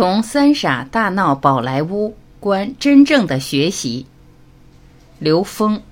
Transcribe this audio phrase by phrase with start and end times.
[0.00, 4.06] 从三傻大闹宝莱坞观真正的学习。
[5.18, 5.82] 刘峰。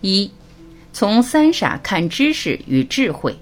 [0.00, 0.28] 一，
[0.92, 3.38] 从三傻看知识与智慧。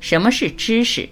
[0.00, 1.06] 什么是知识？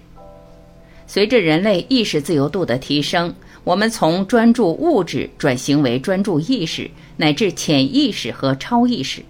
[1.05, 3.35] 随着人类意识自由度的提升。
[3.63, 9.23] 我们从专注物质转型为专注意识，乃至潜意识和超意识，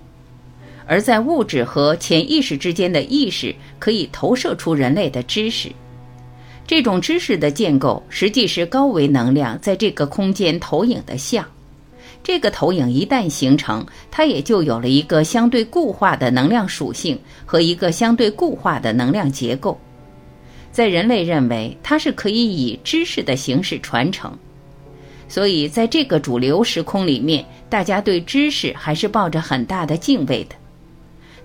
[0.88, 5.72] 而在物质和潜意识之间的意识可以投射出人类的知识。
[6.66, 11.46] 这种知识的建构实际是高维能量在这个空间投影的像。
[12.24, 19.78] 这个投影一旦形成，它也就有了一个相对固化的能量属性和一个相对固化的能量结构。
[20.74, 24.36] 在人类认为它是可以以知识的形式传承，
[25.30, 30.56] 所以在这个主流时空里面，大家对知识还是抱着很大的敬畏的。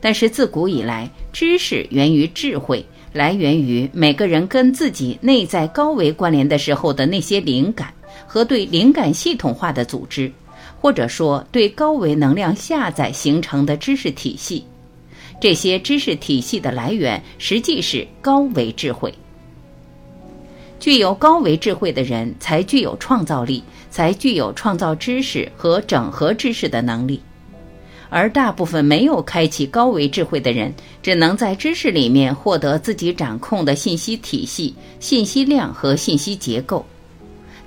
[0.00, 7.92] 但是自古以来，知识源于智慧，来源于每个人跟自己内在高维关联的时候的那些灵感
[8.27, 10.33] 和对灵感系统化的组织，
[10.80, 14.64] 或者说对高维能量下载形成的知识体系。
[15.41, 19.12] 这些知识体系的来源，实际是高维智慧。
[20.89, 27.20] 具有高维智慧的人，才具有创造力，才具有创造知识和整合知识的能力。
[28.08, 30.72] 而大部分没有开启高维智慧的人，
[31.03, 36.83] 只能在知识里面获得自己掌控的信息体系、信息量和信息结构。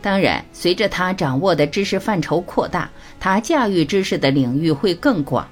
[0.01, 5.47] 当然，随着他掌握的知识范畴扩大，他驾驭知识的领域会更广。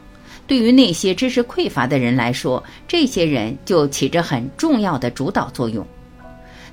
[0.47, 5.85] 对于那些知识匮乏的人来说，这些人就起着很重要的主导作用。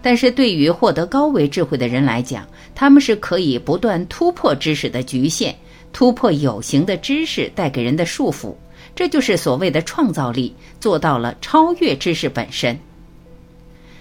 [0.07, 5.53] 但是对于获得高维智慧的人来讲，他们是可以不断突破知识的局限，
[5.93, 8.55] 突破有形的知识带给人的束缚，
[8.95, 12.79] 这就是所谓的创造力，做到了超越知识本身。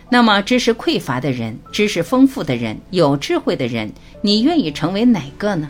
[0.07, 3.91] 那么，知识匮乏的人、知识丰富的人、有智慧的人，
[4.22, 5.68] 你愿意成为哪个呢？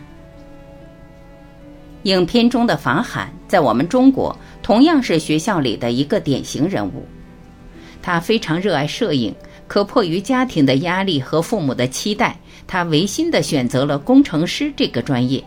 [2.02, 7.06] 影片中的法海在我们中国同样是学校里的一个典型人物。
[8.02, 9.34] 他非常热爱摄影，
[9.68, 15.42] 可迫于家庭的压力和父母的期待，他违心地选择了工程师这个专业。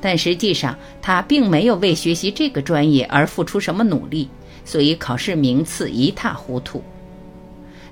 [0.00, 4.28] 但实际上，他并没有为学习这个专业而付出什么努力，
[4.64, 6.82] 所以考试名次一塌糊涂。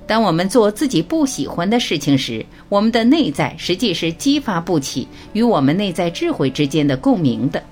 [0.09, 7.63] 当我们做自己不喜欢的事情时，我们的内在实际是激发不起与我们内在智慧之间的共鸣的。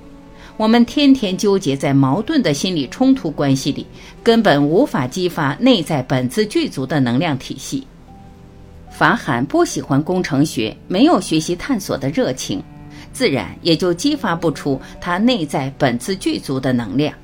[0.58, 3.86] 我们天天纠结在矛盾的心理冲突关系里，
[4.24, 7.86] 根本无法激发内在本自具足的能量体系。
[8.90, 12.60] 法罕不喜欢工程学，没有学习探索的热情，
[13.12, 17.14] 自然也就激发不出他内在本自具足的能量。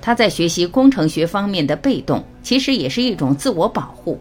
[0.00, 4.18] 他在学习工程学方面的被动，其实也是一种自我保护。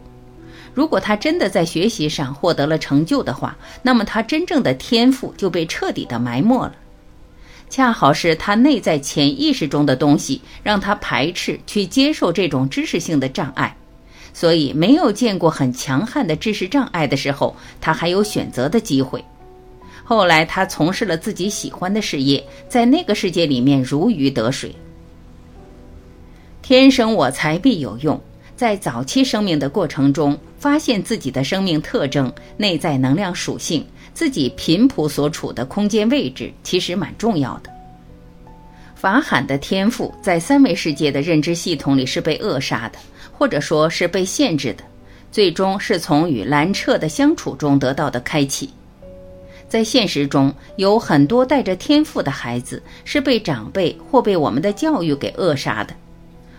[0.74, 6.74] 如果他真的在学习上获得了成就的话，那么他真正的天赋就被彻底的埋没了。
[7.70, 13.76] 恰好是他内在潜意识中的东西，让他排斥去接受这种知识性的障碍，
[14.34, 19.24] 所以没有见过很强悍的知识障碍的时候，他还有选择的机会。
[20.04, 24.74] 后来他从事了自己喜欢的事业，在那个世界里面如鱼得水。
[26.62, 28.20] 天生我材必有用，
[28.56, 33.86] 在早期生命的过程中，发现自己的生命特征、内在能量属性。
[34.18, 37.70] 自己频谱所处的空间位置其实蛮重要的。
[38.96, 42.98] 法罕的天赋在三维世界的认知系统里是被扼杀的，
[43.32, 44.84] 或者说是被限制的，
[45.32, 48.72] 最终是从与兰彻的相处中得到的开启。
[49.70, 55.94] 在现实中，有很多带着天赋的孩子是被长辈或被我们的教育给扼杀的。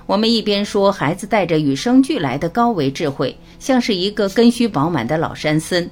[0.07, 5.91] 我们一边说孩子带着与生俱来的高维智慧，像是一个根须饱满的老山参。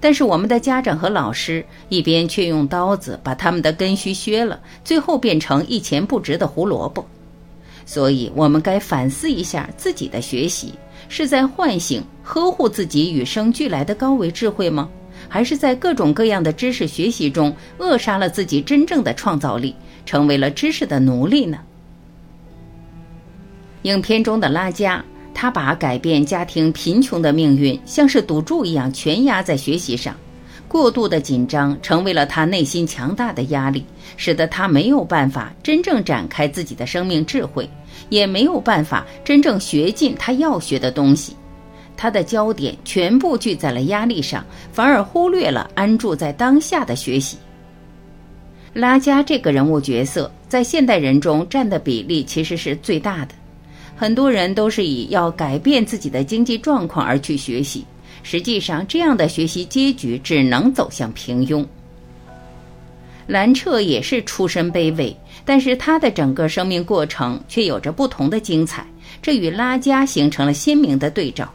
[0.00, 7.06] 但是我们的家长和老师一边却用刀子把他们的根须削了，最后变成一钱不值的胡萝卜。
[7.84, 10.74] 所以，我们该反思一下自己的学习，
[11.08, 14.88] 是在唤醒、呵护自己与生俱来的高维智慧吗？
[15.28, 19.74] 还是在各种各样的知识学习中扼杀了自己真正的创造力，
[20.04, 21.58] 成为了知识的奴隶呢？
[23.82, 25.04] 影片中的拉加。
[25.38, 30.16] 他把改变家庭贫穷的命运像是赌注一样全压在学习上，
[30.66, 33.84] 过度的紧张成为了他内心强大的压力，
[34.16, 37.68] 使得他没有办法真正展开自己的生命智慧，
[38.08, 41.36] 也没有办法真正学尽他要学的东西。
[41.98, 44.42] 他的焦点全部聚在了压力上，
[44.72, 47.36] 反而忽略了安住在当下的学习。
[48.72, 53.34] 拉加这个人物角色在现代人中占的比例其实是最大的。
[53.96, 57.84] 很多人都是以要改变自己的经济状况而去学习，
[58.22, 61.64] 实际上这样的学习结局只能走向平庸。
[63.26, 68.86] 兰彻也是出身卑微，但是他的整个生命过程却有着不同的精彩，
[69.20, 71.50] 这与拉加形成了鲜明的对照。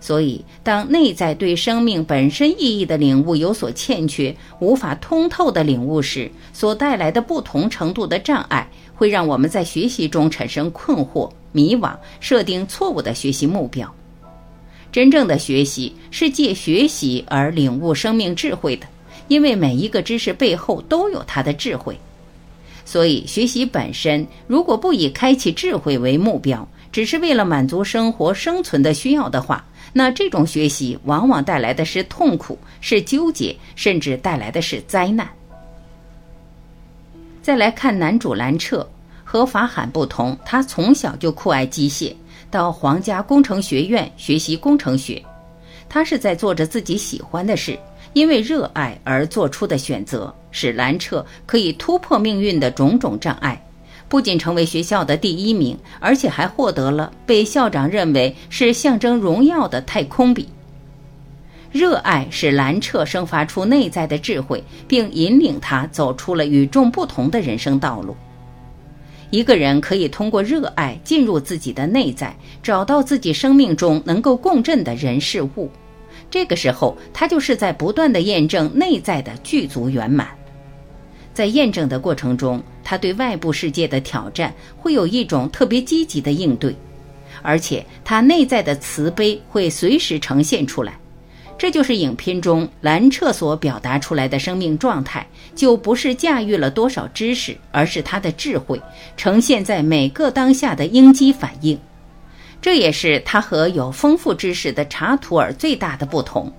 [0.00, 13.90] 所以，当内在对生命本身意义的领悟有所欠缺，无法通透的领悟时，所带来的不同程度的障碍，会让我们在学习中产生困惑、迷惘，设定错误的学习目标。
[14.90, 18.86] 真正的学习是借学习而领悟生命智慧的，
[19.28, 21.98] 因为每一个知识背后都有它的智慧。
[22.84, 35.28] 所以，学习本身如果不以开启智慧为目标，只是为了满足生活生存的需要的话，那这种学习往往带来的是痛苦，是纠结，甚至带来的是灾难。
[37.42, 38.88] 再来看男主兰彻，
[39.34, 42.14] 和法罕不同，他从小就酷爱机械，
[42.52, 45.20] 到皇家工程学院学习工程学。
[45.88, 47.76] 他是在做着自己喜欢的事，
[48.12, 53.60] 因为热爱而做出的选择，使兰彻可以突破命运的种种障碍。
[54.08, 60.48] 不仅成为学校的第一名，而且还获得了被校长认为是象征荣耀的太空笔。
[61.72, 68.14] 热爱使兰彻生发出内在的智慧，并引领他走出了与众不同的人生道路。
[69.34, 72.32] 一个人可以通过热爱进入自己的内在，
[72.62, 75.68] 找到自己生命中能够共振的人事物。
[76.30, 80.28] 这个时候，他就是在不断的验证内在的具足圆满。
[81.32, 86.72] 在验证的过程中，他对外部世界的挑战会有一种特别积极的应对，
[87.42, 90.96] 而且他内在的慈悲会随时呈现出来。
[91.56, 98.80] 这就是影片中兰彻所表达出来的生命状态，就不是驾驭了多少知识，而是他的智慧
[99.16, 101.78] 呈现在每个当下的应激反应。
[102.60, 106.52] 这也是他和有丰富知识的查图尔最大的不同。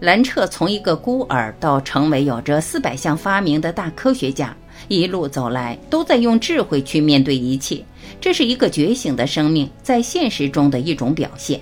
[0.00, 4.56] 兰彻从一个孤儿到成为有着四百项发明的大科学家，
[4.88, 7.82] 一路走来都在用智慧去面对一切。
[8.20, 11.60] 这是一个觉醒的生命在现实中的一种表现。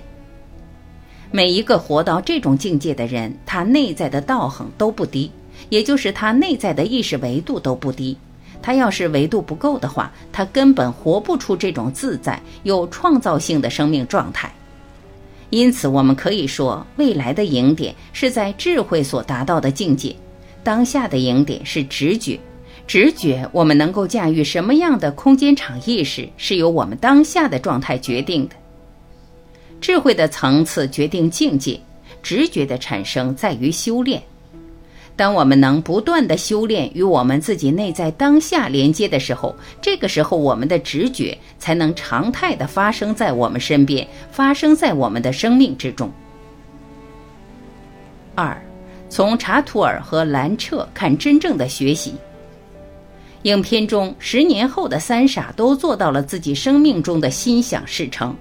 [1.31, 5.29] 每一个活到这种境界的人，他内在的道行都不低，
[5.69, 8.17] 也就是他内在的意识维度都不低。
[8.61, 14.51] 他要是维度不够的话，他根本活不出这种自在、有创造性的生命状态。
[15.49, 20.15] 因此，我们可以说，未来的赢点是在智慧所达到的境界；
[20.63, 22.39] 当下的赢点是直觉。
[22.87, 28.55] 直觉，我们能够驾驭什么样的空间场意识，是由我们当下的状态决定的。
[29.79, 31.79] 智慧的层次决定境界，
[32.21, 34.21] 直觉的产生在于修炼。
[35.15, 46.11] 当我们能不断的修炼与我们自己内在当下连接的时候，这个时候我们的直觉才能常态的发生在我们身边，发生在我们的生命之中。
[48.35, 48.55] 二，
[49.09, 52.13] 从查图尔和兰彻看真正的学习。
[53.43, 58.35] 影片中十年后的三傻都做到了自己生命中的心想事成。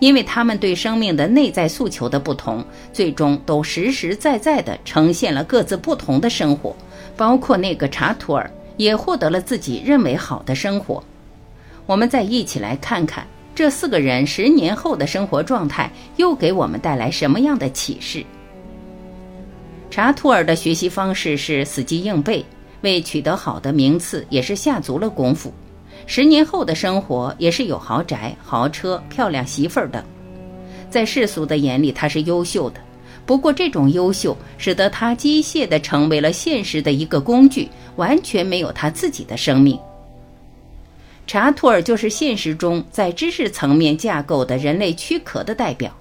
[0.00, 6.74] 因为他们对生命的内在诉求的不同，最终都实实在在地呈现了各自不同的生活，
[7.16, 11.02] 包括那个查图尔也获得了自己认为好的生活。
[11.86, 18.24] 我们再一起来看看这四个人十年后的生活状态，又给我们带来什么样的启示？
[19.90, 22.44] 查图尔的学习方式是死记硬背，
[22.80, 25.52] 为取得好的名次也是下足了功夫。
[26.06, 30.04] 十年后的生活也是有豪宅、豪车、漂亮媳妇儿的，
[30.90, 32.80] 在世俗的眼里他是优秀的。
[33.26, 39.78] 不过这种优秀使得他机械地成为了现实的一个工具，完全没有他自己的生命。
[41.28, 45.94] 查图尔就是现实中在知识层面架构的人类躯壳的代表。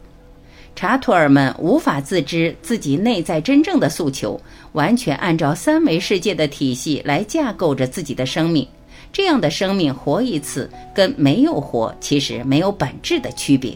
[0.76, 4.40] 查图尔们无法自知自己内在真正的诉求，
[4.72, 8.68] 完全按照三维世界的体系来架构着自己的生命。
[9.12, 13.74] 这样的生命活一次，跟没有活其实没有本质的区别。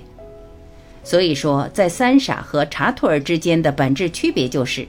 [1.03, 4.87] 所以说，在三傻和查图尔之间的本质区别就是，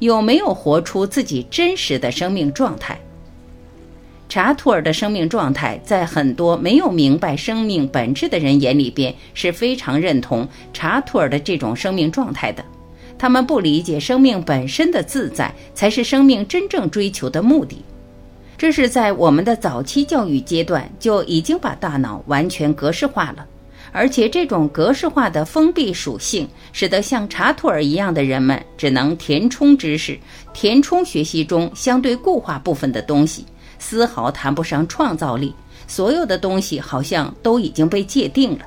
[0.00, 2.98] 有没有活出自己真实的生命状态。
[4.28, 12.64] 查图尔的生命状态，在很多没有明白生命本质的人眼里边是非常认同查图尔的这种生命状态的。
[13.18, 17.84] 他们不理解生命本身的自在才是生命真正追求的目的。
[18.62, 23.44] 这是在我们的早期教育阶段就已经把大脑完全格式化了，
[23.90, 30.16] 而且这种格式化的封闭属性，使得像查图尔一样的人们只能填充知识，
[30.52, 33.44] 填充学习中相对固化部分的东西，
[33.80, 35.52] 丝毫谈不上创造力。
[35.88, 38.64] 所有的东西好像都已经被界定了。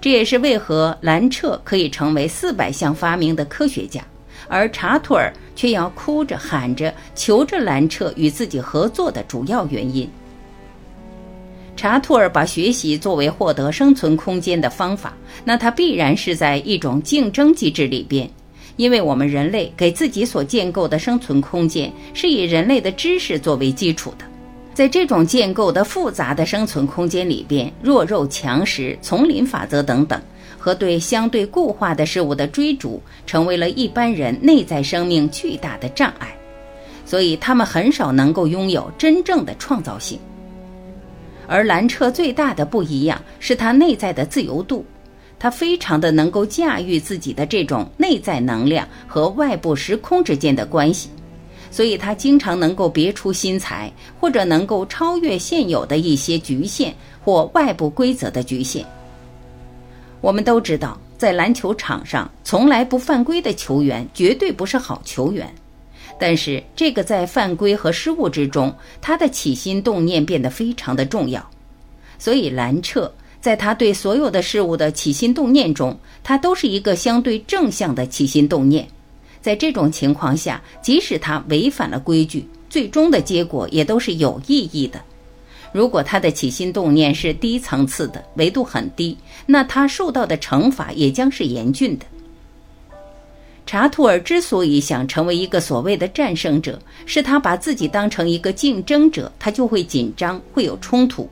[0.00, 4.04] 这也是为何兰彻可以成为四百项发明的科学家，
[4.52, 10.06] 而查图尔却要哭着喊着求着兰彻与自己合作的主要原因。
[11.74, 18.28] 查图尔把学习作为获得生存空间的方法，那他必然是在一种竞争机制里边，
[18.76, 24.24] 因为我们人类给自己所建构的生存空间是以人类的知识作为基础的，
[24.74, 30.20] 在这种建构的复杂的生存空间里边，弱肉强食、丛林法则等等，
[30.62, 36.32] 和对相对固化的事物的追逐，成为了一般人内在生命巨大的障碍，
[37.04, 40.20] 所以他们很少能够拥有真正的创造性。
[41.48, 44.86] 而兰彻最大的不一样是他内在的自由度，
[45.36, 51.10] 他非常的能够驾驭自己的这种内在能量和外部时空之间的关系，
[51.72, 58.86] 所以他经常能够别出心裁，或者能够超越现有的一些局限或外部规则的局限。
[60.22, 65.52] 我们都知道，在篮球场上从来不犯规的球员绝对不是好球员。
[66.18, 71.44] 但是，这个在犯规和失误之中，他的起心动念变得非常的重要。
[72.20, 78.86] 所以，兰彻在他对所有的事物的起心动念中，他都是一个相对正向的起心动念。
[79.40, 85.02] 在这种情况下，即使他违反了规矩，最终的结果也都是有意义的。
[85.72, 92.04] 如果他的起心动念是低层次的，维度很低，那他受到的惩罚也将是严峻的。
[93.64, 101.28] 查图尔之所以想成为一个所谓的战胜者，是他把自己当成一个竞争者，他就会紧张，会有冲突。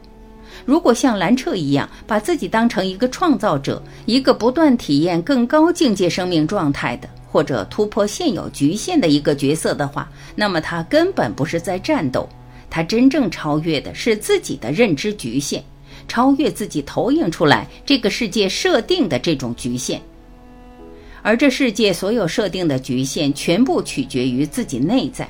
[0.64, 12.28] 如果像兰彻一样，把自己当成一个创造者，一个不断体验更高境界生命状态的，或者突破现有局限的一个角色的话，那么他根本不是在战斗，
[12.70, 15.60] 他真正超越的是自己的认知局限，
[16.06, 20.00] 超越自己投影出来这个世界设定的这种局限。
[21.22, 25.28] 而这世界所有设定的局限，全部取决于自己内在。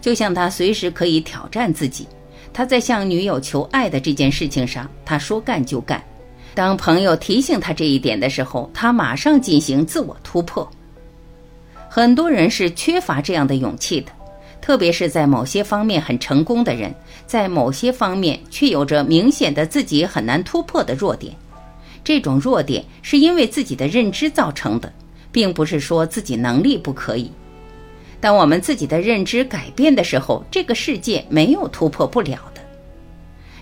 [0.00, 2.06] 就像他随时可以挑战自己，
[2.52, 6.00] 他在向女友求爱的这件事情上，他说干就干。
[6.54, 10.68] 当朋友提醒他这一点的时候，他马上进行自我突破。
[11.88, 14.12] 很多人是缺乏这样的勇气的，
[14.68, 16.94] 特别是在某些方面很成功的人，
[17.26, 21.34] 在某些方面却有着明显的自己很难突破的弱点。
[22.04, 24.92] 这种弱点是因为自己的认知造成的。
[25.32, 27.30] 并不是说自己能力不可以。
[28.20, 32.60] 当我们自己的认知改变的时候，这个世界没有突破不了的。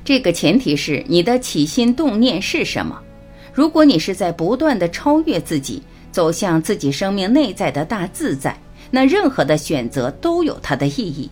[0.04, 3.00] 这个前提是你的起心动念是什么。
[3.52, 8.56] 如果你是在不断的超越自己，走向自己生命内在的大自在，
[8.96, 11.28] 那任何的选择都有它的意义。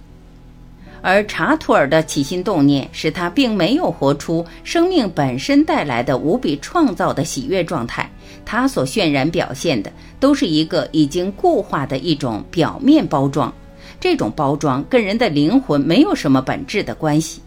[1.00, 8.11] 而查图尔的起心动念使他并没有活出生命本身带来的无比创造的喜悦状态。
[8.44, 9.90] 他所渲染表现的
[10.21, 13.50] 都是一个已经固化的一种表面包装，
[13.99, 17.40] 这种包装跟人的灵魂没有什么本质的关系。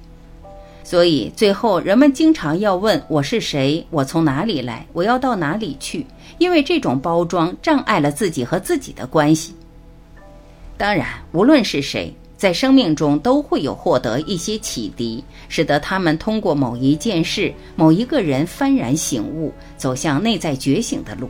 [0.83, 6.03] 所以最后人们经常要问我是谁，我从哪里来，我要到哪里去？
[6.39, 9.53] 因为这种包装障碍了自己和自己的关系。
[10.77, 12.13] 当然，无论是谁。
[12.37, 21.27] 在生命中都会有获得一些启迪，使得他们通过某一件事、某一个人幡然醒悟，走向内在觉醒的路。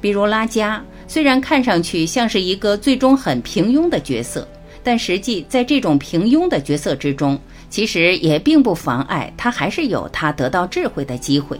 [0.00, 4.46] 比如拉加，虽然看上去像是一个最终很平庸的角色，
[4.84, 7.36] 但实际在这种平庸的角色之中，
[7.68, 11.58] 其实也并不妨碍他还是有他得到智慧的机会。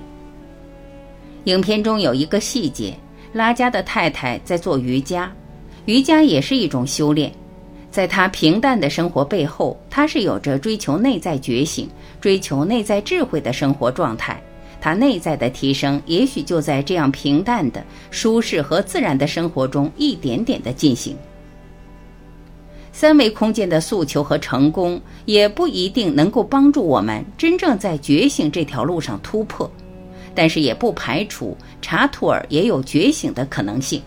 [1.47, 2.95] 影片中有一个细节，
[3.33, 5.29] 拉加的太太在做瑜伽，
[5.87, 7.33] 瑜伽也是一种修炼。
[7.91, 11.89] 在他平淡的生活背后，他是有着追求内在觉醒、
[12.21, 14.43] 追求内在智慧的生活状态。
[14.81, 21.17] 他内在的提升，也许就在这样平淡的、舒适和自然的生活中一点点的进行。
[22.93, 29.71] 三维空间的诉求和成功，也不一定能够帮助我们真正在觉醒这条路上突破，
[30.35, 34.03] 但是也不排除查图尔也有觉醒的可能性。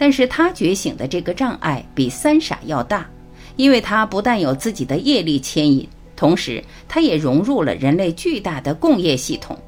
[0.00, 3.06] 但是他觉醒的这个障碍比三傻要大，
[3.56, 9.58] 因为他不但有自己的业力牵引，同时他也融入了人类巨大的共业系统。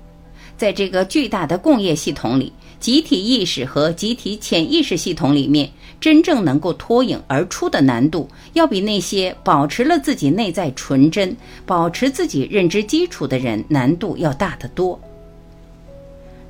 [0.57, 5.71] 在这个巨大的共业系统里，集体意识和集体潜意识系统里面，
[6.01, 11.37] 真正能够脱颖而出的难度，要比那些保持了自己内在纯真、
[11.67, 14.99] 保持自己认知基础的人难度要大得多。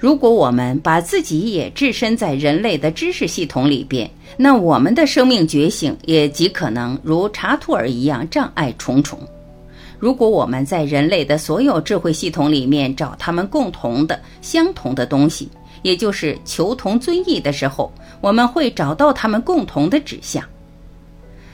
[0.02, 9.16] 如果我们把自己也置身在人类的知识系统里边，那我们的生命觉醒也极可能如查图尔一样障碍重重。
[10.00, 15.48] 如果我们在人类的所有智慧系统里面找他们共同的、相同的东西，
[15.82, 20.42] 也就是求同尊异的时候，我们会找到他们共同的指向。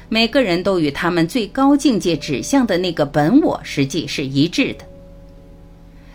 [0.08, 4.86] 每个人都与他们最高境界指向的那个本我实际是一致的。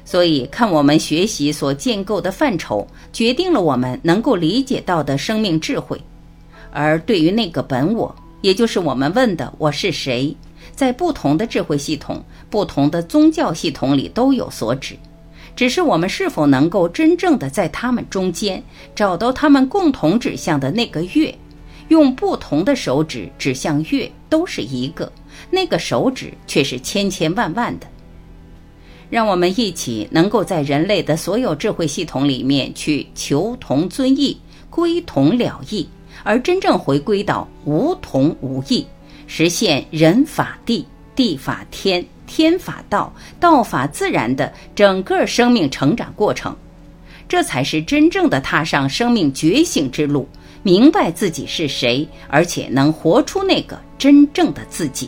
[0.05, 6.00] 所以，看我们学习所建构的范畴，决定了我们能够理解到的生命智慧。
[6.72, 10.36] 而对于那个本我，也就是我们问的“我是谁”，
[10.75, 14.98] 在不同的智慧系统、不同的宗教系统里都有所指。
[15.55, 18.62] 只是我们是否能够真正的在他们中间
[18.95, 21.33] 找到他们共同指向的那个月，
[21.89, 25.12] 用不同的手指指向月都是一个，
[25.51, 27.88] 那个手指却是千千万万的。
[29.13, 34.36] 让我们一起能够在人类的所有智慧系统里面去求同尊异、
[34.72, 35.88] 归同了异，
[36.24, 38.84] 而真正回归到无同无异，
[39.27, 40.84] 实现人法地、
[41.15, 46.58] 地法天、天法道、道法自然的整个生命成长过程，
[47.29, 50.27] 这才是真正的踏上生命觉醒之路，
[50.63, 55.08] 明白自己是谁，而且能活出那个真正的自己。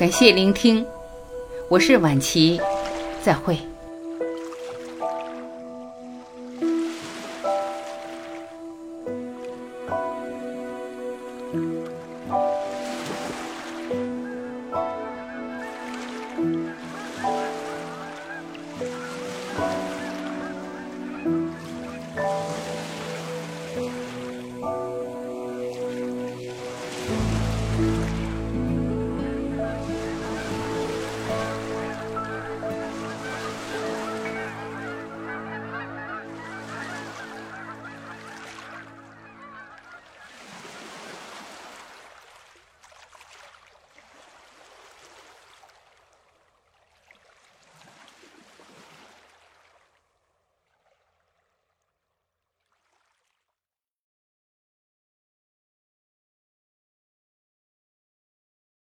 [0.00, 0.86] 感谢聆听，
[1.68, 2.58] 我是晚琪，
[3.22, 3.58] 再会。